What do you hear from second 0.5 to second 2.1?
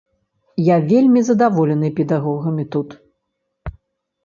Я вельмі задаволены